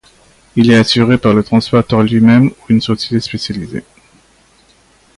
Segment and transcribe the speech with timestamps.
[0.55, 3.83] Il est assuré par le transporteur lui-même ou une société spécialisée.